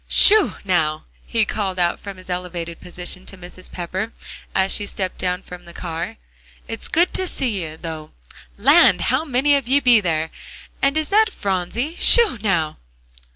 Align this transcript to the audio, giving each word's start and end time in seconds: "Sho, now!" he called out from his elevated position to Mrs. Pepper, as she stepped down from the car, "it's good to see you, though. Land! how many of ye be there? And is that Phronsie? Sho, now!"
"Sho, 0.07 0.55
now!" 0.65 1.05
he 1.27 1.45
called 1.45 1.77
out 1.77 1.99
from 1.99 2.17
his 2.17 2.27
elevated 2.27 2.81
position 2.81 3.23
to 3.27 3.37
Mrs. 3.37 3.71
Pepper, 3.71 4.11
as 4.55 4.73
she 4.73 4.87
stepped 4.87 5.19
down 5.19 5.43
from 5.43 5.65
the 5.65 5.73
car, 5.75 6.17
"it's 6.67 6.87
good 6.87 7.13
to 7.13 7.27
see 7.27 7.63
you, 7.63 7.77
though. 7.77 8.09
Land! 8.57 8.99
how 9.13 9.23
many 9.23 9.55
of 9.55 9.67
ye 9.67 9.79
be 9.79 9.99
there? 10.01 10.31
And 10.81 10.97
is 10.97 11.09
that 11.09 11.29
Phronsie? 11.29 11.97
Sho, 11.99 12.39
now!" 12.41 12.77